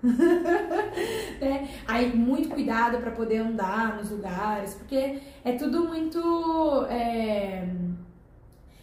Aí 1.86 2.14
muito 2.14 2.48
cuidado 2.48 2.98
para 2.98 3.10
poder 3.10 3.38
andar 3.38 3.96
nos 3.96 4.10
lugares, 4.10 4.74
porque 4.74 5.18
é 5.44 5.52
tudo 5.52 5.88
muito. 5.88 6.86
É... 6.88 7.68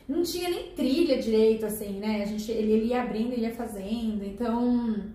Não 0.08 0.22
tinha 0.22 0.50
nem 0.50 0.72
trilha 0.72 1.18
direito, 1.18 1.66
assim, 1.66 2.00
né? 2.00 2.22
A 2.22 2.26
gente, 2.26 2.52
ele, 2.52 2.74
ele 2.74 2.86
ia 2.88 3.02
abrindo 3.02 3.34
e 3.34 3.40
ia 3.42 3.54
fazendo, 3.54 4.26
então. 4.26 5.06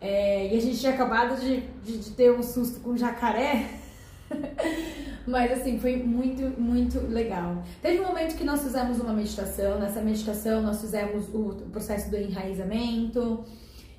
É... 0.00 0.52
E 0.54 0.56
a 0.56 0.60
gente 0.60 0.80
tinha 0.80 0.92
acabado 0.94 1.38
de, 1.38 1.60
de, 1.84 1.98
de 1.98 2.10
ter 2.12 2.32
um 2.32 2.42
susto 2.42 2.80
com 2.80 2.96
jacaré. 2.96 3.68
Mas 5.26 5.52
assim, 5.52 5.78
foi 5.78 5.96
muito, 5.96 6.42
muito 6.60 7.00
legal. 7.08 7.62
Teve 7.80 8.00
um 8.00 8.06
momento 8.06 8.36
que 8.36 8.44
nós 8.44 8.62
fizemos 8.62 9.00
uma 9.00 9.12
meditação. 9.12 9.78
Nessa 9.78 10.00
meditação, 10.00 10.62
nós 10.62 10.80
fizemos 10.80 11.28
o 11.32 11.54
processo 11.72 12.10
do 12.10 12.16
enraizamento 12.16 13.44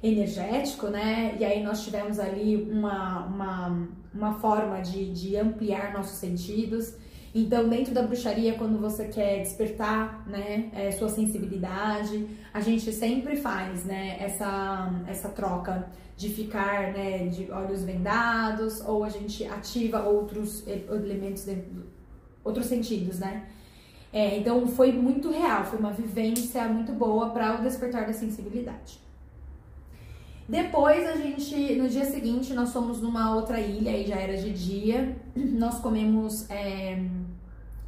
energético, 0.04 0.88
né? 0.88 1.36
E 1.40 1.44
aí 1.44 1.64
nós 1.64 1.84
tivemos 1.84 2.20
ali 2.20 2.56
uma, 2.72 3.26
uma, 3.26 3.88
uma 4.14 4.34
forma 4.40 4.82
de, 4.82 5.12
de 5.12 5.36
ampliar 5.36 5.94
nossos 5.94 6.18
sentidos. 6.18 6.94
Então, 7.34 7.68
dentro 7.68 7.94
da 7.94 8.02
bruxaria, 8.02 8.54
quando 8.54 8.80
você 8.80 9.10
quer 9.10 9.42
despertar, 9.42 10.26
né, 10.26 10.70
é, 10.74 10.90
sua 10.92 11.10
sensibilidade, 11.10 12.28
a 12.54 12.62
gente 12.62 12.94
sempre 12.94 13.36
faz, 13.36 13.84
né, 13.84 14.16
essa, 14.22 14.90
essa 15.06 15.28
troca 15.28 15.86
de 16.16 16.30
ficar, 16.30 16.94
né, 16.94 17.28
de 17.28 17.52
olhos 17.52 17.84
vendados, 17.84 18.82
ou 18.86 19.04
a 19.04 19.10
gente 19.10 19.46
ativa 19.46 20.04
outros 20.04 20.66
elementos, 20.68 21.46
outros 22.44 22.66
sentidos, 22.68 23.20
né. 23.20 23.48
É, 24.14 24.38
então, 24.38 24.66
foi 24.66 24.94
muito 24.94 25.30
real, 25.30 25.66
foi 25.66 25.78
uma 25.78 25.92
vivência 25.92 26.66
muito 26.70 26.94
boa 26.94 27.32
para 27.32 27.60
o 27.60 27.62
despertar 27.62 28.08
da 28.08 28.14
sensibilidade. 28.14 29.06
Depois 30.48 31.06
a 31.08 31.16
gente, 31.16 31.76
no 31.76 31.90
dia 31.90 32.06
seguinte, 32.06 32.54
nós 32.54 32.72
fomos 32.72 33.02
numa 33.02 33.36
outra 33.36 33.60
ilha, 33.60 33.92
aí 33.92 34.06
já 34.06 34.16
era 34.16 34.38
de 34.38 34.54
dia. 34.54 35.18
Nós 35.36 35.80
comemos 35.80 36.48
é, 36.52 37.04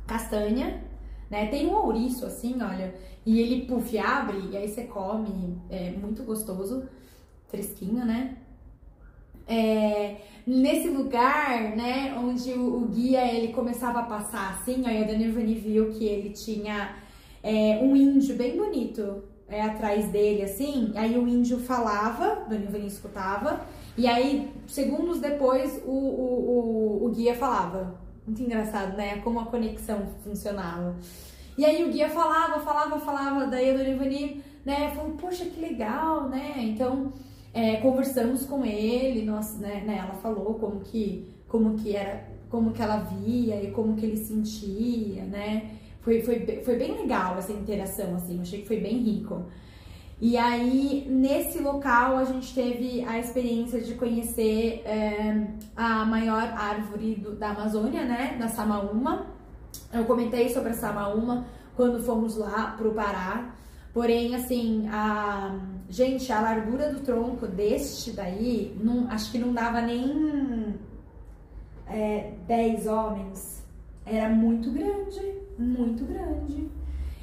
castanha, 0.08 0.84
né? 1.30 1.46
Tem 1.48 1.68
um 1.68 1.76
ouriço 1.76 2.26
assim, 2.26 2.60
olha, 2.62 2.96
e 3.24 3.40
ele 3.40 3.66
puff 3.68 3.96
abre 4.00 4.50
e 4.52 4.58
aí 4.58 4.68
você 4.68 4.86
come, 4.86 5.62
é 5.70 5.92
muito 5.92 6.24
gostoso, 6.24 6.90
fresquinho, 7.48 8.06
né? 8.06 8.38
É, 9.48 10.18
nesse 10.46 10.90
lugar, 10.90 11.76
né, 11.76 12.14
onde 12.18 12.52
o, 12.52 12.84
o, 12.84 12.88
guia 12.88 13.26
ele 13.34 13.54
começava 13.54 14.00
a 14.00 14.04
passar 14.04 14.52
assim, 14.52 14.86
aí 14.86 15.02
a 15.02 15.08
Dona 15.08 15.24
Ivani 15.24 15.56
viu 15.56 15.90
que 15.92 16.04
ele 16.04 16.32
tinha 16.32 16.98
é, 17.42 17.80
um 17.82 17.96
índio 17.96 18.36
bem 18.36 18.58
bonito 18.58 19.24
é, 19.48 19.62
atrás 19.62 20.10
dele, 20.10 20.44
assim, 20.44 20.92
aí 20.96 21.18
o 21.18 21.26
índio 21.26 21.60
falava, 21.60 22.46
Dona 22.50 22.66
Ivani 22.66 22.88
escutava, 22.88 23.66
e 23.98 24.06
aí, 24.06 24.54
segundos 24.68 25.20
depois, 25.20 25.82
o, 25.84 25.90
o, 25.90 27.02
o, 27.02 27.06
o 27.06 27.10
guia 27.10 27.34
falava. 27.34 27.96
Muito 28.28 28.44
engraçado, 28.44 28.96
né? 28.96 29.18
Como 29.24 29.40
a 29.40 29.46
conexão 29.48 30.06
funcionava. 30.24 30.96
E 31.58 31.66
aí 31.66 31.84
o 31.84 31.90
guia 31.90 32.08
falava, 32.08 32.60
falava, 32.60 33.00
falava, 33.00 33.48
daí 33.48 33.72
a 33.72 33.74
Dona 33.78 33.90
Ivani, 33.90 34.44
né, 34.64 34.92
falou, 34.96 35.14
poxa, 35.14 35.46
que 35.46 35.60
legal, 35.60 36.30
né? 36.30 36.54
Então, 36.58 37.12
é, 37.58 37.78
conversamos 37.78 38.46
com 38.46 38.64
ele, 38.64 39.26
nós, 39.26 39.58
né, 39.58 39.84
né, 39.84 39.98
ela 39.98 40.14
falou 40.22 40.54
como 40.54 40.80
que, 40.82 41.28
como 41.48 41.74
que 41.74 41.96
era, 41.96 42.24
como 42.52 42.72
que 42.72 42.80
ela 42.80 42.98
via 42.98 43.64
e 43.64 43.72
como 43.72 43.96
que 43.96 44.06
ele 44.06 44.16
sentia, 44.18 45.24
né? 45.24 45.72
Foi, 46.02 46.22
foi, 46.22 46.62
foi 46.64 46.76
bem 46.76 46.96
legal 47.02 47.36
essa 47.36 47.52
interação, 47.52 48.16
assim, 48.16 48.40
achei 48.40 48.62
que 48.62 48.68
foi 48.68 48.80
bem 48.80 49.00
rico. 49.00 49.48
E 50.22 50.38
aí, 50.38 51.08
nesse 51.10 51.60
local, 51.60 52.18
a 52.18 52.26
gente 52.26 52.54
teve 52.54 53.04
a 53.04 53.18
experiência 53.18 53.82
de 53.82 53.96
conhecer 53.96 54.84
é, 54.86 55.48
a 55.76 56.06
maior 56.06 56.44
árvore 56.56 57.16
do, 57.16 57.36
da 57.36 57.50
Amazônia, 57.50 58.04
né, 58.04 58.38
da 58.40 58.50
Samaúma. 58.50 59.26
Eu 59.92 60.06
comentei 60.06 60.50
sobre 60.50 60.70
a 60.70 60.76
Samaúma 60.76 61.48
quando 61.76 62.00
fomos 62.04 62.38
lá 62.38 62.76
pro 62.78 62.94
Pará. 62.94 63.56
Porém, 63.94 64.36
assim, 64.36 64.88
a 64.90 65.60
gente, 65.90 66.32
a 66.32 66.42
largura 66.42 66.92
do 66.92 67.00
tronco 67.02 67.48
deste 67.48 68.12
daí, 68.12 68.78
não, 68.82 69.10
acho 69.10 69.32
que 69.32 69.38
não 69.38 69.54
dava 69.54 69.82
nem 69.82 70.76
é, 71.88 72.34
10 72.48 72.88
homens. 72.88 73.64
Era 74.06 74.30
muito 74.30 74.72
grande 74.72 75.38
muito 75.58 76.06
grande. 76.06 76.70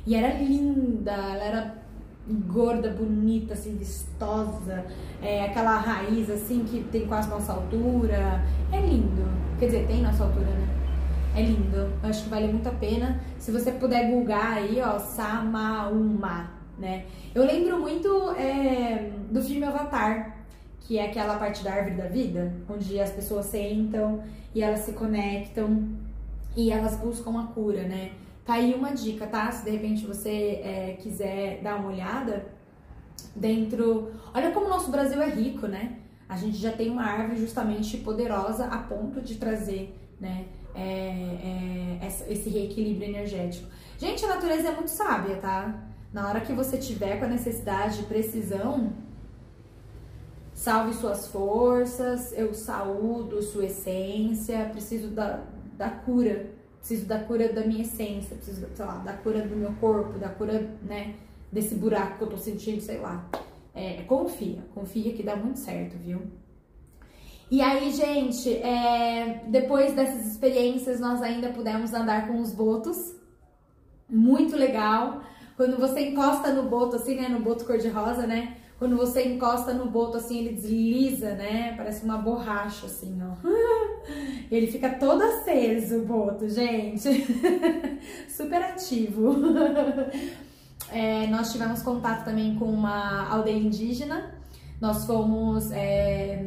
E 0.06 0.14
era 0.14 0.34
linda, 0.34 1.12
ela 1.12 1.44
era 1.44 1.74
gorda, 2.48 2.90
bonita, 2.90 3.54
assim, 3.54 3.76
vistosa, 3.76 4.84
é, 5.22 5.44
aquela 5.44 5.76
raiz 5.76 6.30
assim 6.30 6.64
que 6.64 6.82
tem 6.84 7.06
quase 7.06 7.28
nossa 7.28 7.52
altura. 7.52 8.44
É 8.72 8.80
lindo. 8.80 9.24
Quer 9.58 9.66
dizer, 9.66 9.86
tem 9.86 10.02
nossa 10.02 10.24
altura, 10.24 10.46
né? 10.46 10.68
É 11.36 11.42
lindo. 11.42 11.76
Eu 11.76 12.08
acho 12.08 12.24
que 12.24 12.30
vale 12.30 12.48
muito 12.48 12.68
a 12.68 12.72
pena. 12.72 13.20
Se 13.38 13.50
você 13.50 13.72
puder 13.72 14.10
googar 14.10 14.58
aí, 14.58 14.80
ó, 14.80 14.98
Samauma, 14.98 16.50
né? 16.78 17.06
Eu 17.34 17.44
lembro 17.44 17.78
muito 17.78 18.30
é, 18.32 19.10
do 19.30 19.42
filme 19.42 19.64
Avatar, 19.64 20.38
que 20.80 20.98
é 20.98 21.06
aquela 21.06 21.38
parte 21.38 21.64
da 21.64 21.72
árvore 21.72 21.96
da 21.96 22.06
vida, 22.06 22.52
onde 22.68 23.00
as 23.00 23.10
pessoas 23.10 23.46
sentam 23.46 24.22
e 24.54 24.62
elas 24.62 24.80
se 24.80 24.92
conectam 24.92 25.88
e 26.56 26.70
elas 26.70 26.96
buscam 26.96 27.40
a 27.40 27.46
cura, 27.46 27.82
né? 27.84 28.12
Tá 28.44 28.54
aí 28.54 28.74
uma 28.74 28.90
dica, 28.90 29.26
tá? 29.26 29.50
Se 29.50 29.64
de 29.64 29.70
repente 29.70 30.06
você 30.06 30.60
é, 30.62 30.98
quiser 31.00 31.60
dar 31.62 31.76
uma 31.76 31.88
olhada 31.88 32.46
dentro. 33.34 34.12
Olha 34.34 34.50
como 34.50 34.66
o 34.66 34.68
nosso 34.68 34.90
Brasil 34.90 35.20
é 35.22 35.28
rico, 35.28 35.66
né? 35.66 35.98
A 36.28 36.36
gente 36.36 36.56
já 36.58 36.72
tem 36.72 36.90
uma 36.90 37.04
árvore 37.04 37.40
justamente 37.40 37.96
poderosa 37.98 38.66
a 38.66 38.78
ponto 38.78 39.20
de 39.20 39.36
trazer, 39.36 39.98
né? 40.20 40.46
É, 40.74 41.98
é, 42.02 42.08
esse 42.28 42.50
reequilíbrio 42.50 43.08
energético. 43.08 43.68
Gente, 43.96 44.24
a 44.24 44.28
natureza 44.28 44.68
é 44.68 44.74
muito 44.74 44.90
sábia, 44.90 45.36
tá? 45.36 45.93
Na 46.14 46.28
hora 46.28 46.40
que 46.40 46.52
você 46.54 46.78
tiver 46.78 47.18
com 47.18 47.26
a 47.26 47.28
necessidade 47.28 47.98
de 47.98 48.04
precisão, 48.04 48.92
salve 50.54 50.94
suas 50.94 51.26
forças, 51.26 52.32
eu 52.32 52.54
saúdo 52.54 53.42
sua 53.42 53.66
essência, 53.66 54.70
preciso 54.72 55.08
da, 55.08 55.42
da 55.76 55.90
cura 55.90 56.54
preciso 56.84 57.06
da 57.06 57.18
cura 57.18 57.50
da 57.50 57.62
minha 57.62 57.80
essência, 57.80 58.36
preciso, 58.36 58.66
sei 58.74 58.84
lá, 58.84 58.98
da 58.98 59.14
cura 59.14 59.40
do 59.40 59.56
meu 59.56 59.72
corpo, 59.80 60.18
da 60.18 60.28
cura, 60.28 60.70
né, 60.82 61.14
desse 61.50 61.74
buraco 61.74 62.18
que 62.18 62.24
eu 62.24 62.28
tô 62.28 62.36
sentindo, 62.36 62.82
sei 62.82 62.98
lá. 62.98 63.26
É, 63.74 64.02
confia, 64.02 64.62
confia 64.74 65.14
que 65.14 65.22
dá 65.22 65.34
muito 65.34 65.58
certo, 65.58 65.96
viu? 65.96 66.20
E 67.50 67.62
aí, 67.62 67.90
gente, 67.90 68.52
é, 68.52 69.44
depois 69.48 69.94
dessas 69.94 70.26
experiências, 70.26 71.00
nós 71.00 71.22
ainda 71.22 71.48
pudemos 71.48 71.94
andar 71.94 72.28
com 72.28 72.38
os 72.40 72.52
botos. 72.52 73.16
Muito 74.08 74.54
legal. 74.54 75.22
Quando 75.56 75.78
você 75.78 76.08
encosta 76.08 76.52
no 76.52 76.64
boto, 76.64 76.96
assim, 76.96 77.14
né? 77.14 77.28
No 77.28 77.40
boto 77.40 77.64
cor-de-rosa, 77.64 78.26
né? 78.26 78.56
Quando 78.78 78.96
você 78.96 79.22
encosta 79.22 79.72
no 79.72 79.86
boto, 79.86 80.16
assim, 80.16 80.38
ele 80.40 80.54
desliza, 80.54 81.34
né? 81.34 81.74
Parece 81.76 82.04
uma 82.04 82.18
borracha, 82.18 82.86
assim, 82.86 83.18
ó. 83.22 83.34
Ele 84.50 84.66
fica 84.66 84.90
todo 84.90 85.22
aceso, 85.22 86.02
o 86.02 86.04
boto, 86.04 86.48
gente. 86.48 87.08
Super 88.28 88.62
ativo. 88.62 89.34
É, 90.92 91.26
nós 91.28 91.50
tivemos 91.50 91.82
contato 91.82 92.26
também 92.26 92.56
com 92.56 92.66
uma 92.66 93.26
aldeia 93.28 93.56
indígena. 93.56 94.34
Nós 94.80 95.06
fomos 95.06 95.72
é, 95.72 96.44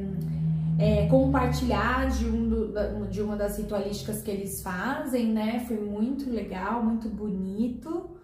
é, 0.79 1.07
compartilhar 1.07 2.07
de, 2.07 2.25
um 2.25 2.47
do, 2.47 3.07
de 3.09 3.21
uma 3.21 3.35
das 3.35 3.57
ritualísticas 3.57 4.21
que 4.21 4.29
eles 4.29 4.61
fazem, 4.61 5.33
né? 5.33 5.65
Foi 5.67 5.77
muito 5.77 6.29
legal, 6.29 6.83
muito 6.83 7.09
bonito. 7.09 8.16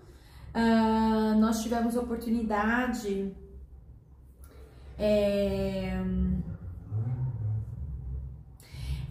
Uh, 0.56 1.40
nós 1.40 1.64
tivemos 1.64 1.98
a 1.98 2.02
oportunidade. 2.02 3.34
É... 5.00 6.00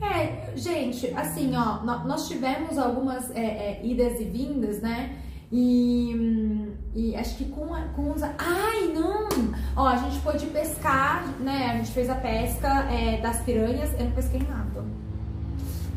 é, 0.00 0.56
gente, 0.56 1.08
assim, 1.14 1.52
ó, 1.56 1.82
nós 1.82 2.28
tivemos 2.28 2.78
algumas 2.78 3.30
é, 3.32 3.40
é, 3.40 3.80
idas 3.84 4.20
e 4.20 4.24
vindas, 4.24 4.80
né? 4.80 5.18
E, 5.50 6.72
e 6.94 7.16
acho 7.16 7.36
que 7.36 7.44
com, 7.46 7.66
com 7.94 8.12
os. 8.12 8.22
Ai, 8.22 8.92
não! 8.94 9.28
Ó, 9.76 9.86
a 9.86 9.96
gente 9.96 10.20
pôde 10.20 10.46
pescar, 10.46 11.26
né? 11.40 11.72
A 11.72 11.76
gente 11.76 11.90
fez 11.90 12.08
a 12.08 12.14
pesca 12.14 12.68
é, 12.90 13.20
das 13.20 13.40
piranhas. 13.40 13.92
Eu 13.98 14.06
não 14.06 14.12
pesquei 14.12 14.40
nada. 14.40 14.82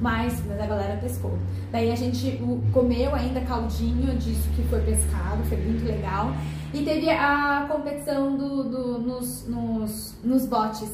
Mas, 0.02 0.44
mas 0.46 0.60
a 0.60 0.66
galera 0.66 0.98
pescou. 0.98 1.38
Daí 1.72 1.92
a 1.92 1.96
gente 1.96 2.40
comeu 2.74 3.16
ainda 3.16 3.42
caldinho 3.42 4.16
disso 4.18 4.50
que 4.56 4.64
foi 4.64 4.82
pescado, 4.82 5.44
foi 5.46 5.58
muito 5.58 5.86
legal. 5.86 6.34
E 6.74 6.84
teve 6.84 7.10
a 7.10 7.66
competição 7.70 8.36
do, 8.36 8.64
do 8.64 9.00
nos, 9.00 9.48
nos, 9.48 10.16
nos 10.24 10.46
botes, 10.46 10.92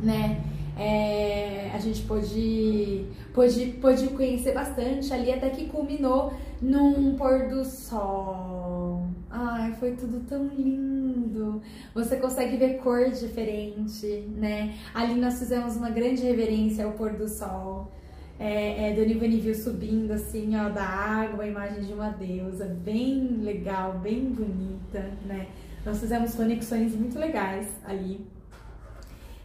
né? 0.00 0.40
É, 0.78 1.72
a 1.74 1.78
gente 1.78 2.02
pôde, 2.02 3.04
pôde, 3.34 3.66
pôde 3.80 4.06
conhecer 4.08 4.54
bastante 4.54 5.12
ali, 5.12 5.32
até 5.32 5.50
que 5.50 5.64
culminou 5.66 6.32
num 6.60 7.16
pôr 7.16 7.48
do 7.48 7.64
sol. 7.64 9.06
Ai, 9.30 9.72
foi 9.74 9.92
tudo 9.92 10.20
tão 10.26 10.46
lindo. 10.48 11.60
Você 11.94 12.16
consegue 12.16 12.56
ver 12.56 12.78
cor 12.78 13.10
diferente, 13.10 14.06
né? 14.36 14.74
Ali 14.94 15.14
nós 15.14 15.38
fizemos 15.38 15.76
uma 15.76 15.90
grande 15.90 16.22
reverência 16.22 16.84
ao 16.84 16.92
pôr 16.92 17.12
do 17.12 17.28
sol. 17.28 17.92
É, 18.40 18.90
é, 18.90 18.94
Dona 18.94 19.10
Ivani 19.10 19.40
viu 19.40 19.54
subindo 19.54 20.12
assim, 20.12 20.56
ó, 20.56 20.68
da 20.68 20.84
água, 20.84 21.42
a 21.42 21.48
imagem 21.48 21.82
de 21.82 21.92
uma 21.92 22.10
deusa, 22.10 22.66
bem 22.66 23.38
legal, 23.42 23.98
bem 23.98 24.26
bonita, 24.26 25.10
né? 25.26 25.48
Nós 25.84 25.98
fizemos 25.98 26.34
conexões 26.34 26.94
muito 26.94 27.18
legais 27.18 27.68
ali. 27.84 28.24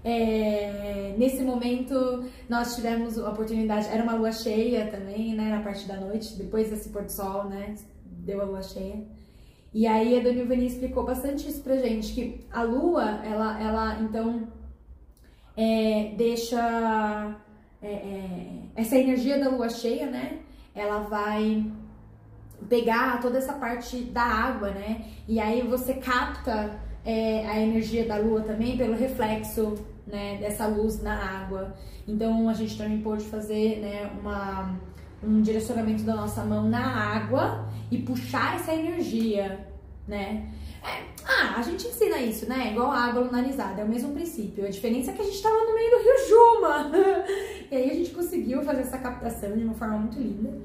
É, 0.05 1.15
nesse 1.17 1.41
momento 1.43 2.25
nós 2.49 2.75
tivemos 2.75 3.17
a 3.17 3.29
oportunidade, 3.29 3.87
era 3.87 4.03
uma 4.03 4.15
lua 4.15 4.33
cheia 4.33 4.87
também, 4.87 5.33
né, 5.33 5.49
na 5.49 5.61
parte 5.61 5.87
da 5.87 5.95
noite, 5.95 6.35
depois 6.35 6.69
desse 6.69 6.89
pôr 6.89 7.03
do 7.03 7.11
sol, 7.11 7.45
né, 7.45 7.75
deu 8.05 8.41
a 8.41 8.43
lua 8.43 8.61
cheia. 8.61 9.01
E 9.73 9.87
aí 9.87 10.19
a 10.19 10.21
Dona 10.21 10.41
Ivani 10.41 10.67
explicou 10.67 11.05
bastante 11.05 11.47
isso 11.47 11.61
pra 11.63 11.77
gente, 11.77 12.13
que 12.13 12.45
a 12.51 12.63
lua, 12.63 13.21
ela, 13.23 13.59
ela 13.61 13.99
então 14.01 14.45
é, 15.55 16.13
deixa 16.17 17.37
é, 17.81 17.87
é, 17.87 18.49
essa 18.75 18.97
energia 18.97 19.39
da 19.39 19.49
lua 19.49 19.69
cheia, 19.69 20.07
né, 20.07 20.39
ela 20.75 20.99
vai 20.99 21.65
pegar 22.67 23.21
toda 23.21 23.37
essa 23.37 23.53
parte 23.53 23.97
da 24.03 24.23
água, 24.23 24.71
né, 24.71 25.05
e 25.29 25.39
aí 25.39 25.61
você 25.61 25.93
capta 25.93 26.77
é, 27.05 27.47
a 27.47 27.57
energia 27.57 28.05
da 28.05 28.17
lua 28.17 28.41
também 28.41 28.77
pelo 28.77 28.95
reflexo 28.95 29.92
né, 30.05 30.37
dessa 30.37 30.67
luz 30.67 31.01
na 31.01 31.13
água. 31.13 31.75
Então 32.07 32.49
a 32.49 32.53
gente 32.53 32.77
também 32.77 33.01
pôde 33.01 33.23
fazer 33.25 33.79
né, 33.79 34.11
uma, 34.19 34.77
um 35.23 35.41
direcionamento 35.41 36.03
da 36.03 36.15
nossa 36.15 36.43
mão 36.43 36.69
na 36.69 36.85
água 36.85 37.67
e 37.89 37.97
puxar 37.99 38.55
essa 38.55 38.73
energia, 38.73 39.67
né? 40.07 40.49
É, 40.83 41.03
ah, 41.25 41.55
a 41.57 41.61
gente 41.61 41.87
ensina 41.87 42.17
isso, 42.17 42.47
né? 42.47 42.71
Igual 42.71 42.91
a 42.91 43.05
água 43.05 43.21
lunalizada, 43.21 43.81
é 43.81 43.85
o 43.85 43.87
mesmo 43.87 44.11
princípio. 44.13 44.65
A 44.65 44.69
diferença 44.69 45.11
é 45.11 45.13
que 45.13 45.21
a 45.21 45.25
gente 45.25 45.35
estava 45.35 45.55
no 45.55 45.73
meio 45.73 45.91
do 45.91 45.97
Rio 45.97 46.27
Juma. 46.27 46.91
e 47.71 47.75
aí 47.75 47.89
a 47.89 47.93
gente 47.93 48.11
conseguiu 48.11 48.61
fazer 48.63 48.81
essa 48.81 48.97
captação 48.97 49.55
de 49.55 49.63
uma 49.63 49.73
forma 49.73 49.97
muito 49.97 50.19
linda. 50.19 50.57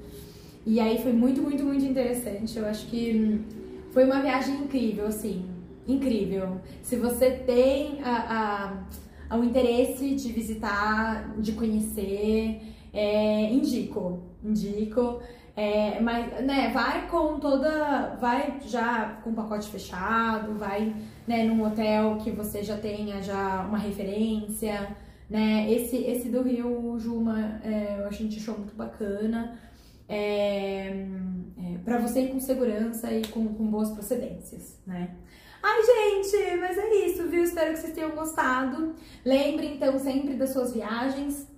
E 0.67 0.81
aí 0.81 1.01
foi 1.01 1.13
muito, 1.13 1.41
muito, 1.41 1.63
muito 1.63 1.85
interessante. 1.85 2.59
Eu 2.59 2.67
acho 2.67 2.87
que 2.87 3.15
hum, 3.15 3.45
foi 3.93 4.05
uma 4.05 4.21
viagem 4.21 4.57
incrível, 4.57 5.07
assim. 5.07 5.49
Incrível. 5.87 6.61
Se 6.83 6.97
você 6.97 7.31
tem 7.31 8.03
a, 8.03 8.17
a 8.17 8.73
ao 9.29 9.45
interesse 9.45 10.15
de 10.15 10.33
visitar, 10.33 11.35
de 11.39 11.53
conhecer, 11.53 12.61
é, 12.93 13.53
indico, 13.53 14.23
indico. 14.43 15.21
É, 15.57 15.99
mas, 16.01 16.45
né, 16.45 16.71
vai 16.73 17.09
com 17.09 17.41
toda, 17.41 18.17
vai 18.21 18.61
já 18.65 19.19
com 19.25 19.35
pacote 19.35 19.69
fechado, 19.69 20.55
vai, 20.55 20.95
né, 21.27 21.43
num 21.43 21.67
hotel 21.67 22.17
que 22.19 22.31
você 22.31 22.63
já 22.63 22.77
tenha 22.77 23.21
já 23.21 23.67
uma 23.69 23.77
referência, 23.77 24.97
né, 25.29 25.71
esse, 25.71 25.97
esse 25.97 26.29
do 26.29 26.43
Rio 26.43 26.97
Juma, 26.99 27.61
é, 27.65 28.07
a 28.07 28.11
gente 28.13 28.39
achou 28.39 28.57
muito 28.57 28.75
bacana, 28.77 29.59
é, 30.09 31.07
é, 31.59 31.79
para 31.85 31.99
você 31.99 32.23
ir 32.23 32.33
com 32.33 32.41
segurança 32.41 33.13
e 33.13 33.27
com, 33.29 33.47
com 33.49 33.67
boas 33.67 33.91
procedências, 33.91 34.79
né. 34.87 35.11
Ai, 35.63 35.83
gente, 35.83 36.57
mas 36.61 36.79
é 36.79 37.07
isso, 37.07 37.29
viu? 37.29 37.43
Espero 37.43 37.73
que 37.73 37.81
vocês 37.81 37.93
tenham 37.93 38.13
gostado. 38.13 38.95
Lembre, 39.25 39.67
então, 39.67 39.99
sempre 39.99 40.35
das 40.35 40.51
suas 40.51 40.73
viagens, 40.73 41.49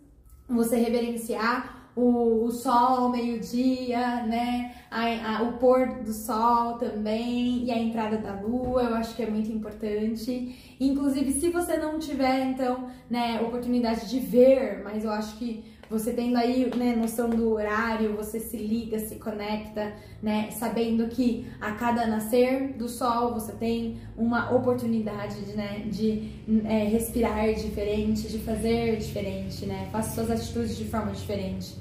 você 0.49 0.77
reverenciar 0.77 1.81
o, 1.95 2.45
o 2.45 2.51
sol, 2.51 3.11
meio-dia, 3.11 4.25
né? 4.25 4.75
A, 4.91 5.37
a, 5.37 5.43
o 5.43 5.59
pôr 5.59 6.03
do 6.03 6.13
sol 6.13 6.79
também 6.79 7.65
e 7.65 7.71
a 7.71 7.79
entrada 7.79 8.17
da 8.17 8.41
lua, 8.41 8.83
eu 8.85 8.95
acho 8.95 9.15
que 9.15 9.23
é 9.23 9.31
muito 9.31 9.53
importante. 9.53 10.77
Inclusive, 10.81 11.33
se 11.33 11.51
você 11.51 11.77
não 11.77 11.99
tiver, 11.99 12.47
então, 12.47 12.89
né, 13.09 13.41
oportunidade 13.43 14.09
de 14.09 14.19
ver, 14.19 14.83
mas 14.83 15.05
eu 15.05 15.11
acho 15.11 15.37
que 15.37 15.63
você 15.91 16.13
tendo 16.13 16.37
aí, 16.37 16.71
né, 16.77 16.95
noção 16.95 17.29
do 17.29 17.53
horário, 17.53 18.15
você 18.17 18.39
se 18.39 18.57
liga, 18.57 18.99
se 19.01 19.17
conecta, 19.17 19.93
né, 20.23 20.49
sabendo 20.53 21.09
que 21.09 21.47
a 21.61 21.73
cada 21.73 22.07
nascer 22.07 22.75
do 22.75 22.89
sol 22.89 23.35
você 23.35 23.53
tem 23.53 23.99
uma 24.17 24.55
oportunidade 24.55 25.45
de, 25.45 25.57
né, 25.57 25.81
de 25.91 26.31
é, 26.65 26.85
respirar 26.85 27.53
diferente, 27.55 28.29
de 28.29 28.39
fazer 28.39 28.97
diferente, 28.99 29.67
né, 29.67 29.89
faça 29.91 30.15
suas 30.15 30.31
atitudes 30.31 30.77
de 30.77 30.85
forma 30.85 31.11
diferente. 31.11 31.75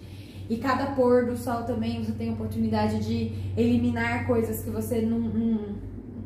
E 0.50 0.58
cada 0.58 0.88
pôr 0.96 1.28
do 1.28 1.38
sol 1.38 1.62
também 1.64 2.04
você 2.04 2.12
tem 2.14 2.34
oportunidade 2.34 3.06
de 3.06 3.32
eliminar 3.56 4.26
coisas 4.26 4.64
que 4.64 4.72
você 4.72 5.00
não, 5.02 5.20
não, 5.20 5.60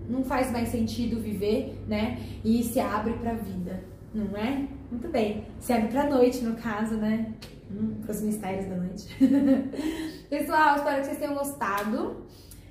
não 0.10 0.24
faz 0.24 0.50
mais 0.50 0.70
sentido 0.70 1.20
viver, 1.20 1.78
né? 1.90 2.18
E 2.44 2.64
se 2.64 2.80
abre 2.80 3.14
para 3.16 3.32
a 3.32 3.36
vida, 3.36 3.84
não 4.14 4.38
é? 4.38 4.66
Muito 4.90 5.10
bem. 5.10 5.44
Se 5.60 5.74
abre 5.74 5.90
para 5.90 6.04
a 6.04 6.10
noite, 6.10 6.42
no 6.42 6.56
caso, 6.56 6.96
né? 6.96 7.34
Hum, 7.74 8.02
para 8.02 8.12
os 8.12 8.22
mistérios 8.22 8.66
da 8.66 8.76
noite. 8.76 9.08
Pessoal, 10.30 10.78
espero 10.78 11.02
que 11.02 11.06
vocês 11.06 11.18
tenham 11.18 11.34
gostado. 11.34 12.26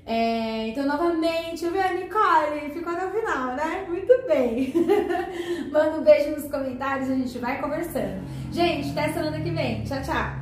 É, 0.04 0.68
então, 0.68 0.84
novamente, 0.86 1.68
viu, 1.68 1.72
Nicole? 1.72 2.70
Ficou 2.72 2.92
até 2.92 3.06
o 3.06 3.10
final, 3.10 3.54
né? 3.54 3.84
Muito 3.88 4.12
bem. 4.26 4.72
Manda 5.70 5.98
um 5.98 6.04
beijo 6.04 6.30
nos 6.30 6.50
comentários, 6.50 7.08
a 7.08 7.14
gente 7.14 7.38
vai 7.38 7.60
conversando. 7.60 8.22
Gente, 8.50 8.90
até 8.90 9.12
semana 9.12 9.40
que 9.40 9.50
vem. 9.50 9.84
Tchau, 9.84 10.02
tchau. 10.02 10.41